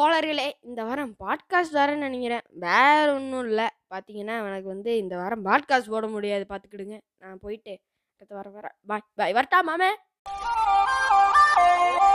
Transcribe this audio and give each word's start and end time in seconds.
தோழர்களே 0.00 0.52
இந்த 0.60 0.84
வாரம் 0.84 1.14
பாட்காஸ்ட் 1.24 1.76
வரேன்னு 1.78 2.04
நினைக்கிறேன். 2.06 2.40
வேற 2.48 3.12
ஒன்றும் 3.14 3.46
இல்லை. 3.46 3.66
பார்த்தீங்கன்னா 3.90 4.46
எனக்கு 4.46 4.68
வந்து 4.68 4.96
இந்த 4.96 5.16
வாரம் 5.16 5.44
பாட்காஸ்ட் 5.44 5.90
போட 5.90 6.06
முடியாது. 6.06 6.46
பார்த்துக்கிடுங்க 6.48 7.00
நான் 7.18 7.38
போயிட்டு 7.40 7.78
அடுத்த 8.14 8.34
வாரம் 8.34 8.54
வரேன். 8.56 8.74
பாய் 8.86 9.02
பாய் 9.14 9.32
வரட்டா 9.32 9.58
மாமே? 9.70 9.90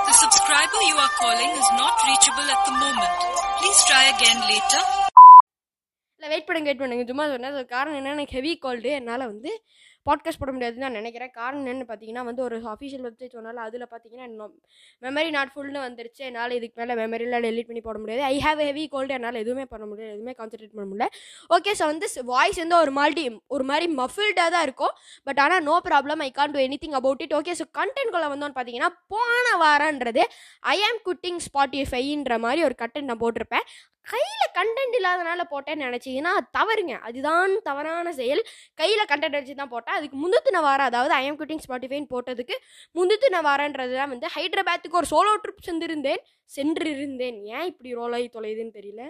The 0.07 0.13
subscriber 0.23 0.81
you 0.89 0.97
are 1.05 1.13
calling 1.21 1.53
is 1.61 1.69
not 1.81 1.95
reachable 2.07 2.49
at 2.55 2.61
the 2.67 2.75
moment. 2.83 3.17
Please 3.59 3.81
try 3.89 4.03
again 4.13 4.39
later. 4.51 4.81
இல்லை 6.19 6.29
வெயிட் 6.33 6.45
பண்ணுங்க 6.45 6.71
வெயிட் 6.71 6.77
பண்ணுங்க. 6.77 7.05
சும்மா 7.05 7.25
சொன்னேன். 7.27 7.65
காரணம் 7.65 7.97
என்ன 7.97 8.11
எனக்கு 8.11 8.31
ஹெவி 8.31 8.57
கோல்டு 8.57 8.89
என்னால் 8.89 9.25
வந்து 9.25 9.63
பாட்காஸ்ட் 10.07 10.41
போட 10.41 10.51
முடியாதுன்னு 10.55 10.85
நான் 10.85 10.99
நினைக்கிறேன். 10.99 11.31
காரணம் 11.39 11.61
என்னன்னு 11.63 11.87
பார்த்தீங்கன்னா 11.89 12.23
வந்து 12.29 12.41
ஒரு 12.47 12.57
அஃபிஷியல் 12.73 13.05
வெப்சைட் 13.07 13.35
சொன்னாலும் 13.37 13.63
அதில் 13.67 13.85
பார்த்தீங்கன்னா 13.93 14.47
மெமரி 15.05 15.31
நாட் 15.37 15.51
ஃபுல்னு 15.53 15.79
வந்துருச்சு. 15.87 16.21
என்னால் 16.29 16.55
இதுக்கு 16.57 16.79
மேலே 16.81 16.95
மெமரியில் 17.03 17.37
டெலிட் 17.47 17.69
பண்ணி 17.71 17.83
போட 17.87 17.97
முடியாது. 18.03 18.23
ஐ 18.33 18.35
ஹேவ் 18.45 18.61
ஹெவி 18.67 18.85
கோல்டு 18.93 19.15
என்னால் 19.17 19.41
எதுவுமே 19.43 19.65
பண்ண 19.73 19.85
முடியாது. 19.91 20.13
எதுவுமே 20.15 20.35
கான்சன்ட்ரேட் 20.39 20.75
பண்ண 20.77 20.87
முடியல. 20.91 21.07
ஓகே 21.57 21.73
ஸோ 21.81 21.85
வந்து 21.93 22.09
வாய்ஸ் 22.33 22.61
வந்து 22.63 22.77
ஒரு 22.83 22.93
மால்டி 22.99 23.25
ஒரு 23.57 23.65
மாதிரி 23.71 23.87
மஃபில்டாக 24.01 24.49
தான் 24.55 24.65
இருக்கும். 24.69 24.95
பட் 25.29 25.41
ஆனால் 25.45 25.65
no 25.69 25.75
problem 25.89 26.23
I 26.27 26.29
can 26.39 26.55
do 26.55 26.61
anything 26.85 26.97
about 27.01 27.23
it 27.25 27.35
okay 27.41 27.55
so 27.61 27.67
கண்டென்ட்குள்ளே 27.81 28.31
வந்தோன்னு 28.33 28.57
பார்த்தீங்கன்னா 28.59 28.91
போன 29.15 29.45
வாரன்றது 29.65 30.23
ஐ 30.75 30.77
ஆம் 30.89 31.03
குட்டிங் 31.09 31.43
ஸ்பாட்டிஃபைன்ற 31.49 32.39
மாதிரி 32.47 32.63
ஒரு 32.69 32.77
கண்டென்ட் 32.83 33.11
நான் 33.11 33.23
போட்டிருப்பேன். 33.25 33.67
கையில் 34.11 34.51
கண்டென்ட் 34.57 34.95
இல்லாதனால 34.97 35.41
போட்டேன்னு 35.53 35.85
நினச்சிங்கன்னா 35.87 36.33
தவறுங்க. 36.57 36.93
அதுதான் 37.07 37.53
தவறான 37.65 38.13
செயல். 38.19 38.41
கையில் 38.81 39.09
கண்டென்ட் 39.09 39.37
வச்சு 39.37 39.55
தான் 39.61 39.71
போட்டேன். 39.73 39.96
அதுக்கு 39.99 40.17
முந்துத்தின 40.23 40.61
வாரம் 40.67 40.89
அதாவது 40.91 41.13
ஐஎம் 41.21 41.39
குட்டிங் 41.41 41.63
ஸ்பாட்டிஃபைன் 41.65 42.07
போட்டதுக்கு 42.13 42.55
முந்துத்தின 42.95 43.41
வாரன்றது 43.47 43.93
தான் 43.99 44.11
வந்து 44.13 44.27
ஹைதராபாத்துக்கு 44.35 44.99
ஒரு 45.01 45.09
சோலோ 45.13 45.33
ட்ரிப் 45.43 45.65
சென்றிருந்தேன். 45.69 46.21
சென்றிருந்தேன். 46.51 47.39
ஏன் 47.55 47.67
இப்படி 47.71 47.89
ரோலாகி 47.99 48.29
தொலையுதுன்னு 48.37 48.77
தெரியல. 48.79 49.03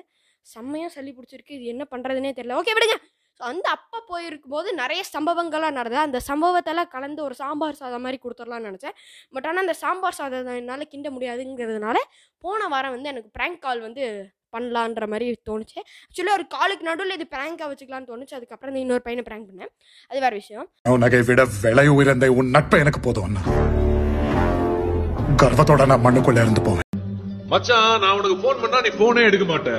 செம்மையாக 0.46 0.92
சளி 0.96 1.12
பிடிச்சிருக்கு. 1.16 1.56
இது 1.58 1.66
என்ன 1.74 1.84
பண்ணுறதுனே 1.94 2.32
தெரியல. 2.38 2.58
ஓகே 2.62 2.76
விடுங்க. 2.78 2.98
ஸோ 3.40 3.44
அந்த 3.52 3.68
அப்போ 3.76 3.98
போயிருக்கும் 4.12 4.54
போது 4.56 4.70
நிறைய 4.82 5.02
சம்பவங்கள்லாம் 5.16 5.76
நடந்தது. 5.80 6.06
அந்த 6.08 6.20
சம்பவத்தெல்லாம் 6.30 6.92
கலந்து 6.96 7.22
ஒரு 7.28 7.36
சாம்பார் 7.42 7.80
சாதம் 7.82 8.04
மாதிரி 8.06 8.18
கொடுத்துடலாம்னு 8.24 8.70
நினச்சேன். 8.70 8.96
பட் 9.36 9.48
ஆனால் 9.50 9.64
அந்த 9.66 9.76
சாம்பார் 9.84 10.18
சாதம் 10.20 10.58
என்னால் 10.62 10.92
கிண்ட 10.94 11.10
முடியாதுங்கிறதுனால 11.18 11.98
போன 12.44 12.68
வாரம் 12.74 12.96
வந்து 12.96 13.12
எனக்கு 13.14 13.32
ப்ராங்க் 13.38 13.64
கால் 13.66 13.86
வந்து 13.88 14.04
பண்ணலான்ற 14.56 15.08
மாதிரி 15.14 15.28
தோணுச்சு. 15.50 15.80
ஆக்சுவலி 16.08 16.34
ஒரு 16.38 16.46
காலுக்கு 16.56 16.88
நடுவில் 16.90 17.16
இது 17.18 17.28
ப்ராங்காக 17.36 17.70
வச்சுக்கலாம்னு 17.72 18.10
தோணுச்சு. 18.12 18.36
அதுக்கப்புறம் 18.40 18.74
இந்த 18.74 18.86
இன்னொரு 18.86 19.04
பையனை 19.08 19.24
ப்ராங்க் 19.30 19.48
பண்ணேன். 19.52 19.72
அது 20.10 20.20
வேறு 20.26 20.36
விஷயம். 20.42 20.68
உனகை 20.90 21.22
விட 21.30 21.46
விலை 21.64 21.88
உயர்ந்த 21.98 22.32
உன் 22.40 22.54
நட்பு 22.58 22.78
எனக்கு 22.86 23.00
போதும் 23.00 23.28
அண்ணா. 23.28 23.42
கர்வத்தோட 25.44 25.86
நான் 25.92 26.06
மண்ணுக்குள்ள 26.06 26.46
இருந்து 26.46 26.62
போவேன். 26.68 26.86
மச்சான் 27.52 28.00
நான் 28.04 28.16
உனக்கு 28.20 28.38
போன் 28.46 28.62
பண்ணா 28.62 28.80
நீ 28.86 28.90
போனே 29.02 29.22
எடுக்க 29.28 29.46
மாட்ட. 29.52 29.72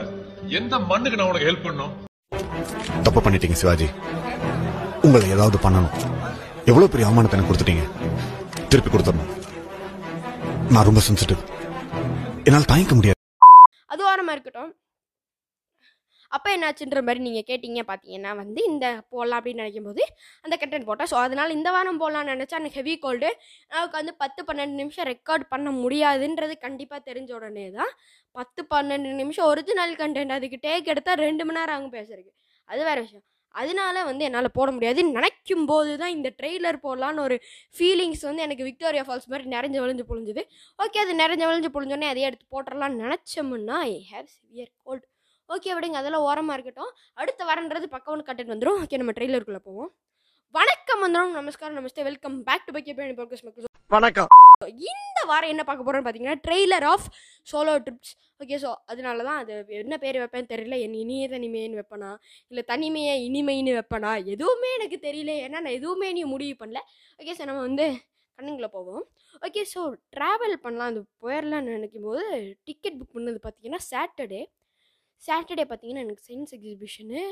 எந்த 0.59 0.75
மண்ணுக்கு 0.91 1.19
நான் 1.21 1.31
உனக்கு 1.31 1.49
ஹெல்ப் 1.49 1.67
பண்ணும் 1.67 1.95
தப்பு 3.07 3.21
பண்ணிட்டீங்க 3.25 3.59
சிவாஜி. 3.63 3.89
உங்களை 5.07 5.27
ஏதாவது 5.35 5.59
பண்ணணும். 5.65 5.95
எவ்வளவு 6.71 6.93
பெரிய 6.93 7.09
அவமானத்தை 7.09 7.37
எனக்கு 7.37 7.51
கொடுத்துட்டீங்க. 7.51 7.85
திருப்பி 8.73 8.91
கொடுத்துடணும். 8.91 9.31
நான் 10.75 10.89
ரொம்ப 10.89 11.01
சென்சிட்டிவ் 11.09 11.43
என்னால் 12.49 12.71
தாங்கிக்க 12.73 12.95
முடியாது. 12.99 13.18
அது 14.29 14.39
இருக்கட்டும். 14.39 14.73
அப்போ 16.33 16.49
என்னாச்சுன்ற 16.55 17.01
மாதிரி 17.07 17.21
நீங்கள் 17.27 17.47
கேட்டிங்க 17.51 17.83
பார்த்தீங்கன்னா 17.91 18.33
வந்து 18.41 18.61
இந்த 18.71 18.87
போடலாம் 19.13 19.39
அப்படின்னு 19.41 19.63
நினைக்கும் 19.63 19.89
போது 19.89 20.03
அந்த 20.45 20.55
கண்டென்ட் 20.63 20.89
போட்டேன் 20.89 21.11
ஸோ 21.13 21.17
அதனால் 21.25 21.55
இந்த 21.57 21.69
வாரம் 21.77 22.01
போடலாம்னு 22.03 22.33
நினச்சா 22.35 22.59
அந்த 22.61 22.71
ஹெவி 22.77 22.95
கோல்டு 23.05 23.31
நான் 23.73 23.89
வந்து 23.99 24.15
பத்து 24.25 24.43
பன்னெண்டு 24.49 24.77
நிமிஷம் 24.83 25.09
ரெக்கார்ட் 25.13 25.47
பண்ண 25.55 25.71
முடியாதுன்றது 25.85 26.57
கண்டிப்பாக 26.67 27.01
தெரிஞ்ச 27.09 27.33
உடனே 27.39 27.67
தான் 27.79 27.93
பத்து 28.37 28.63
பன்னெண்டு 28.75 29.15
நிமிஷம் 29.23 29.49
ஒரிஜினல் 29.53 29.97
கண்டென்ட் 30.03 30.37
அதுக்கு 30.39 30.61
டேக் 30.67 30.93
எடுத்தால் 30.95 31.25
ரெண்டு 31.29 31.45
மணி 31.49 31.61
நேரம் 31.61 31.77
ஆகும் 31.79 31.97
பேசுறதுக்கு. 31.99 32.33
அது 32.69 32.83
வேறு 32.91 33.03
விஷயம். 33.07 33.27
அதனால 33.55 34.05
வந்து 34.09 34.25
என்னால் 34.25 34.57
போட 34.59 34.71
முடியாது. 34.77 35.01
நினைக்கும் 35.17 35.67
போது 35.67 35.93
தான் 36.03 36.15
இந்த 36.17 36.29
ட்ரெய்லர் 36.41 36.79
போடலான்னு 36.87 37.25
ஒரு 37.27 37.37
ஃபீலிங்ஸ் 37.77 38.25
வந்து 38.29 38.45
எனக்கு 38.47 38.67
விக்டோரியா 38.71 39.05
ஃபால்ஸ் 39.09 39.31
மாதிரி 39.33 39.49
நிறைஞ்சு 39.55 39.81
வழிஞ்சு 39.85 40.05
பொழிஞ்சுது. 40.11 40.45
ஓகே 40.85 40.99
அது 41.05 41.15
நிறைஞ்ச 41.23 41.45
வழிஞ்சு 41.51 41.71
பொழிஞ்சோடனே 41.77 42.11
அதையே 42.13 42.29
எடுத்து 42.31 42.47
போட்டுடலாம்னு 42.55 43.03
நினச்சோம்னா 43.05 43.79
I 43.91 43.95
have 44.13 44.29
severe 44.37 44.73
cold 44.83 45.07
okay 45.55 45.71
விடுங்க 45.77 45.99
அதெல்லாம் 46.03 46.27
ஓரமாக 46.29 46.57
இருக்கட்டும். 46.59 46.93
அடுத்த 47.15 47.45
வரன்றது 47.51 47.87
பக்கம் 47.95 48.27
கண்டென்ட் 48.29 48.53
வந்துடும் 48.55 48.81
ஓகே 48.85 49.01
நம்ம 49.03 49.15
ட்ரெய்லருக்குள்ளே 49.19 49.63
போவோம். 49.69 49.91
வணக்கம் 50.59 51.03
வந்துடும் 51.05 51.35
நமஸ்காரம் 51.39 51.79
நமஸ்தே. 51.79 52.03
வெல்கம் 52.11 52.37
பேக் 52.49 52.67
டு 52.67 52.75
பக்கே 52.77 52.95
பேணி 52.99 53.15
போக்கஸ் 53.21 53.45
வணக்கம். 53.97 54.29
இந்த 54.89 55.08
வாரம் 55.31 55.53
என்ன 55.55 55.63
பார்க்க 55.69 55.87
போகிறோன்னு 55.87 56.07
பார்த்தீங்கன்னா 56.07 56.41
trailer 56.47 56.87
of 56.93 57.07
solo 57.53 57.75
trips 57.87 58.13
okay 58.43 58.57
so 58.65 58.71
அதனால 58.93 59.25
தான் 59.29 59.39
அது 59.43 59.53
என்ன 59.83 59.95
பேர் 60.03 60.19
வைப்பேன்னு 60.23 60.51
தெரியல. 60.53 60.77
என் 60.85 60.99
இனிய 61.03 61.25
தனிமைன்னு 61.33 61.79
வைப்பனா? 61.81 62.11
இல்லை 62.51 62.63
தனிமையை 62.73 63.15
இனிமைன்னு 63.29 63.73
வைப்பனா? 63.79 64.13
எதுவுமே 64.35 64.71
எனக்கு 64.79 64.99
தெரியல. 65.07 65.33
ஏன்னா 65.47 65.59
நான் 65.65 65.79
எதுவுமே 65.79 66.09
நீ 66.19 66.23
முடிவு 66.35 66.55
பண்ணல. 66.63 66.81
ஓகே 67.21 67.35
சார் 67.39 67.51
நம்ம 67.51 67.65
வந்து 67.69 67.87
கண்ணுங்களை 68.39 68.69
போவோம். 68.77 69.05
ஓகே 69.47 69.63
ஸோ 69.73 69.81
ட்ராவல் 70.17 70.57
பண்ணலாம். 70.65 70.91
அது 70.93 71.03
போயிடலான்னு 71.25 71.75
நினைக்கும் 71.77 72.07
போது 72.09 72.25
டிக்கெட் 72.69 72.99
புக் 73.01 73.17
பண்ணது 73.19 73.41
பார்த்தீங்கன்னா 73.47 73.83
சாட்டர்டே 73.91 74.43
சாட்டர்டே 75.23 75.65
பார்த்தீங்கன்னா 75.69 76.05
எனக்கு 76.07 76.27
சயின்ஸ் 76.29 76.55
எக்ஸிபிஷனு 76.59 77.23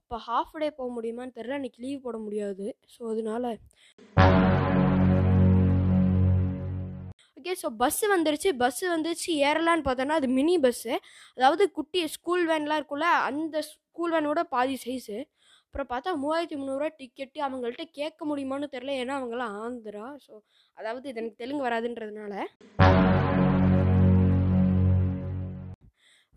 அப்போ 0.00 0.18
ஹாஃப் 0.26 0.54
டே 0.62 0.68
போக 0.76 0.88
முடியுமான்னு 0.96 1.36
தெரில 1.38 1.56
அன்றைக்கி 1.58 1.80
லீவ் 1.86 2.04
போட 2.06 2.18
முடியாது. 2.26 2.66
ஸோ 2.94 3.00
அதனால 3.14 3.44
ஓகே 7.48 7.60
ஸோ 7.60 7.68
பஸ்ஸு 7.80 8.06
வந்துருச்சு. 8.12 8.50
பஸ்ஸு 8.62 8.84
வந்துருச்சு 8.92 9.30
ஏறலான்னு 9.48 9.84
பார்த்தோன்னா 9.86 10.16
அது 10.20 10.28
மினி 10.38 10.54
பஸ்ஸு 10.64 10.92
அதாவது 11.36 11.64
குட்டி 11.76 12.00
ஸ்கூல் 12.14 12.42
வேன்லாம் 12.50 12.80
இருக்குல்ல 12.80 13.06
அந்த 13.28 13.62
ஸ்கூல் 13.68 14.12
வேனோட 14.14 14.42
பாதி 14.54 14.76
சைஸு 14.82 15.16
அப்புறம் 15.64 15.88
பார்த்தா 15.92 16.12
மூவாயிரத்தி 16.22 16.58
முந்நூறுரூவா 16.60 16.90
டிக்கெட்டு 17.00 17.40
அவங்கள்ட்ட 17.48 17.86
கேட்க 17.98 18.20
முடியுமான்னு 18.30 18.72
தெரில 18.74 18.98
ஏன்னா 19.02 19.16
அவங்களாம் 19.18 19.56
ஆந்திரா. 19.64 20.06
ஸோ 20.26 20.34
அதாவது 20.76 21.08
இது 21.10 21.20
எனக்கு 21.22 21.42
தெலுங்கு 21.42 21.68
வராதுன்றதுனால. 21.68 22.34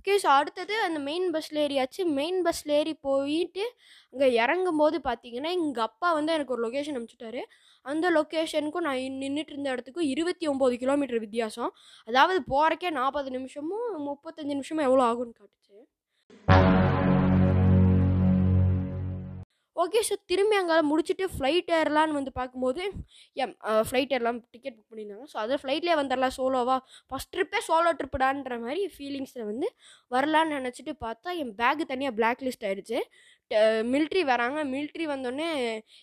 ஓகே 0.01 0.13
ஸோ 0.21 0.29
அடுத்தது 0.37 0.75
அந்த 0.85 0.99
மெயின் 1.07 1.25
பஸ்ஸில் 1.33 1.59
ஏறியாச்சு. 1.63 2.01
மெயின் 2.19 2.37
பஸ்ஸில் 2.45 2.71
ஏறி 2.77 2.93
போயிட்டு 3.07 3.63
அங்கே 4.13 4.27
இறங்கும் 4.43 4.79
போது 4.81 4.97
பார்த்தீங்கன்னா 5.07 5.49
எங்கள் 5.57 5.85
அப்பா 5.87 6.07
வந்து 6.17 6.31
எனக்கு 6.37 6.53
ஒரு 6.55 6.63
லொக்கேஷன் 6.65 6.95
அனுப்பிச்சிட்டாரு. 6.97 7.41
அந்த 7.85 8.05
லொக்கேஷனுக்கும் 8.17 8.87
நான் 8.87 9.19
நின்றுட்டு 9.23 9.53
இருந்த 9.55 9.69
இடத்துக்கும் 9.75 10.09
இருபத்தி 10.13 10.47
ஒம்பது 10.53 10.77
கிலோமீட்டர் 10.83 11.23
வித்தியாசம். 11.25 11.71
அதாவது 12.07 12.41
போகிறக்கே 12.53 12.91
நாற்பது 12.99 13.31
நிமிஷமும் 13.37 13.87
முப்பத்தஞ்சு 14.09 14.53
நிமிஷமும் 14.55 14.87
எவ்வளோ 14.89 15.05
ஆகும்னு 15.09 15.37
காட்டுச்சு. 15.39 15.77
ஓகே 19.81 19.99
ஸோ 20.07 20.15
திரும்பி 20.29 20.55
அங்கே 20.59 20.77
முடிச்சுட்டு 20.89 21.25
ஃப்ளைட் 21.33 21.69
ஏறலான்னு 21.77 22.17
வந்து 22.17 22.31
பார்க்கும்போது 22.37 22.81
எம் 23.37 23.53
ஃப்ளைட் 23.87 24.13
ஏறலாம் 24.15 24.39
டிக்கெட் 24.53 24.75
புக் 24.77 24.91
பண்ணியிருந்தாங்க. 24.91 25.25
ஸோ 25.31 25.37
அதில் 25.43 25.61
ஃப்ளைட்லேயே 25.61 25.95
வந்துடலாம் 25.99 26.35
சோலோவா 26.37 26.77
ஃபஸ்ட் 27.09 27.31
ட்ரிப்பே 27.35 27.59
சோலோ 27.67 27.91
ட்ரிப்புடான்ற 27.99 28.57
மாதிரி 28.65 28.83
ஃபீலிங்ஸில் 28.95 29.47
வந்து 29.51 29.67
வரலான்னு 30.11 30.57
நினச்சிட்டு 30.59 30.93
பார்த்தா 31.05 31.31
என் 31.43 31.53
பேக்கு 31.61 31.85
தனியாக 31.93 32.17
பிளாக் 32.19 32.43
லிஸ்ட் 32.47 32.67
ஆயிடுச்சு 32.69 32.99
மிலிட்ரி 33.93 34.21
வராங்க. 34.31 34.59
மிலிட்ரி 34.73 35.05
வந்தோடனே 35.13 35.47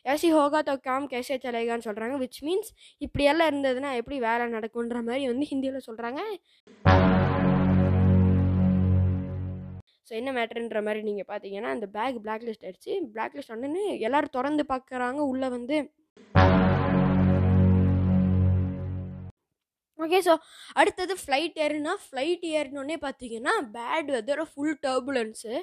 ஏசி 0.07 0.31
ஹோகா 0.37 0.61
தோ 0.69 0.75
காம் 0.89 1.07
கேசே 1.13 1.37
சலேகான்னு 1.45 1.87
சொல்கிறாங்க 1.89 2.17
விச் 2.25 2.41
மீன்ஸ் 2.49 2.71
இப்படியெல்லாம் 3.07 3.51
இருந்ததுன்னா 3.53 3.93
எப்படி 4.01 4.19
வேலை 4.29 4.47
நடக்குன்ற 4.57 5.01
மாதிரி 5.09 5.27
வந்து 5.33 5.49
ஹிந்தியில் 5.53 5.87
சொல்கிறாங்க 5.89 6.21
ஸோ 10.09 10.15
என்ன 10.15 10.33
மேட்ருன்ற 10.33 10.81
மாதிரி 10.83 11.01
நீங்கள் 11.03 11.29
பார்த்தீங்கன்னா 11.29 11.71
அந்த 11.75 11.87
பேக் 11.95 12.19
பிளாக் 12.23 12.47
லிஸ்ட் 12.47 12.65
ஆயிடுச்சு. 12.65 12.93
பிளாக் 13.15 13.37
லிஸ்ட் 13.37 13.55
உடனே 13.55 13.85
எல்லோரும் 14.07 14.35
திறந்து 14.37 14.65
பார்க்குறாங்க 14.71 15.21
உள்ளே 15.33 15.49
வந்து 15.51 15.79
ஓகே 19.99 20.19
ஸோ 20.27 20.35
அடுத்தது 20.77 21.15
ஃப்ளைட் 21.21 21.57
ஏறுனா 21.65 21.93
ஃப்ளைட் 22.03 22.45
ஏறினோடனே 22.53 22.97
பார்த்தீங்கன்னா 23.03 23.55
bad 23.73 24.11
weather 24.15 24.43
full 24.51 24.77
turbulence 24.85 25.55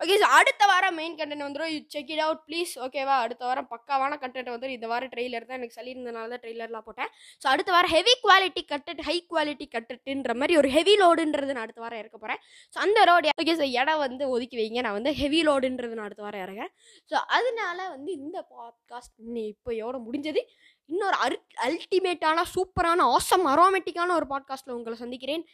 okay 0.00 0.16
so 0.22 0.26
அடுத்த 0.38 0.62
வாரம் 0.70 0.96
மெயின் 1.00 1.14
கண்டென்ட் 1.18 1.44
வந்துடும் 1.44 1.70
you 1.72 1.78
check 1.94 2.10
it 2.14 2.22
out 2.24 2.42
please 2.48 2.72
ஓகேவா 2.84 3.14
அடுத்த 3.22 3.42
வாரம் 3.48 3.68
பக்காவான 3.72 4.18
கண்டென்ட் 4.22 4.50
வந்துடும் 4.52 4.76
இந்த 4.76 4.88
வாரம் 4.92 5.10
ட்ரெய்லர் 5.14 5.46
தான் 5.48 5.58
எனக்கு 5.60 5.76
சொல்லியிருந்தனால 5.78 6.28
தான் 6.32 6.42
ட்ரெய்லர்லாம் 6.44 6.86
போட்டேன். 6.88 7.10
ஸோ 7.42 7.46
அடுத்த 7.52 7.70
வாரம் 7.76 7.92
ஹெவி 7.96 8.14
குவாலிட்டி 8.24 8.62
கட்டட் 8.72 9.02
ஹை 9.08 9.16
குவாலிட்டி 9.32 9.66
கட்டட்டுன்ற 9.74 10.34
மாதிரி 10.40 10.56
ஒரு 10.60 10.68
ஹெவி 10.76 10.94
லோடுன்றது 11.02 11.56
நான் 11.56 11.66
அடுத்த 11.66 11.82
வாரம் 11.84 12.00
இறக்க 12.02 12.16
போகிறேன் 12.18 12.40
ஸோ 12.74 12.78
அந்த 12.86 13.04
ரோடு 13.10 13.32
ஓகே 13.42 13.56
ஸோ 13.62 13.68
இடம் 13.80 14.02
வந்து 14.06 14.24
ஒதுக்கி 14.34 14.58
வைங்க. 14.60 14.80
நான் 14.86 14.98
வந்து 14.98 15.12
ஹெவி 15.22 15.40
லோடுன்றது 15.48 15.96
நான் 15.98 16.08
அடுத்த 16.08 16.24
வாரம் 16.26 16.44
இறங்குறேன் 16.46 16.72
ஸோ 17.10 17.16
அதனால 17.38 17.78
வந்து 17.94 18.12
இந்த 18.12 18.38
பாட்காஸ்ட் 18.54 19.16
இப்போயோட 19.50 19.96
முடிஞ்சது. 20.06 20.42
இன்னொரு 20.88 21.18
அரு 21.24 21.38
அல்டிமேட்டான 21.66 22.44
சூப்பரான 22.54 23.08
ஆசம் 23.16 23.46
அரோமேட்டிக்கான 23.54 24.14
ஒரு 24.20 24.28
பாட்காஸ்ட்டில் 24.34 24.76
உங்களை 24.78 24.98
சந்திக்கிறேன். 25.04 25.44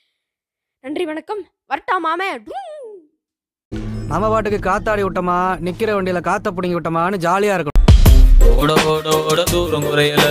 நன்றி 0.84 1.04
வணக்கம். 1.04 1.42
வரட்டா 1.72 1.96
மாமே. 2.06 2.30
நம்ம 4.08 4.28
பாட்டுக்கு 4.28 4.70
காத்தாடி 4.70 5.02
விட்டோமா 5.02 5.36
நிக்கிற 5.66 5.90
வண்டியில 5.96 6.20
காத்த 6.20 6.50
பிடிங்கி 6.50 6.76
விட்டோமான்னு 6.76 7.18
ஜாலியா 7.24 7.54
இருக்கணும். 7.56 7.80
ஓட 8.56 8.72
ஓட 8.84 9.22
ஓட 9.30 9.42
தூரம் 9.42 9.84
குறையல. 9.84 10.24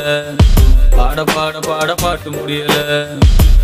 பாட 0.98 1.24
பாட 1.24 1.60
பாட 1.60 1.96
பாட்டு 1.96 2.32
முடியல. 2.32 2.76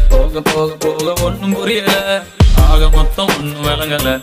போக 0.10 0.42
போக 0.42 0.76
போக 0.80 1.14
ஒண்ணும் 1.24 1.54
புரியல. 1.54 2.24
ஆக 2.70 2.90
மொத்தம் 2.90 3.30
ஒண்ணும் 3.38 3.64
விளங்கல. 3.64 4.20